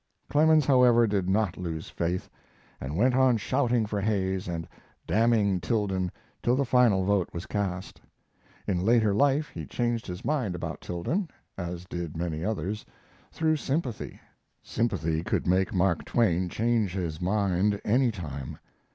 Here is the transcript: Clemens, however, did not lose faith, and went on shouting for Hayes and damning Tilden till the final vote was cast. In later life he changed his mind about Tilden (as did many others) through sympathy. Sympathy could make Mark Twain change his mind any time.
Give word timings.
Clemens, 0.29 0.65
however, 0.65 1.05
did 1.05 1.29
not 1.29 1.57
lose 1.57 1.87
faith, 1.91 2.27
and 2.79 2.97
went 2.97 3.13
on 3.13 3.37
shouting 3.37 3.85
for 3.85 4.01
Hayes 4.01 4.47
and 4.47 4.67
damning 5.05 5.59
Tilden 5.61 6.11
till 6.41 6.55
the 6.55 6.65
final 6.65 7.05
vote 7.05 7.29
was 7.33 7.45
cast. 7.45 8.01
In 8.65 8.83
later 8.83 9.13
life 9.13 9.49
he 9.49 9.63
changed 9.67 10.07
his 10.07 10.25
mind 10.25 10.55
about 10.55 10.81
Tilden 10.81 11.29
(as 11.55 11.85
did 11.85 12.17
many 12.17 12.43
others) 12.43 12.83
through 13.31 13.57
sympathy. 13.57 14.19
Sympathy 14.63 15.23
could 15.23 15.45
make 15.45 15.71
Mark 15.71 16.03
Twain 16.03 16.49
change 16.49 16.93
his 16.93 17.21
mind 17.21 17.79
any 17.85 18.11
time. 18.11 18.57